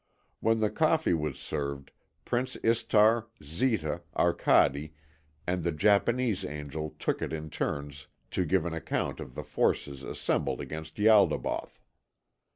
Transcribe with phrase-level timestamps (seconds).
[0.39, 1.91] When the coffee was served,
[2.25, 4.95] Prince Istar, Zita, Arcade,
[5.45, 10.01] and the Japanese angel took it in turns to give an account of the forces
[10.01, 11.83] assembled against Ialdabaoth.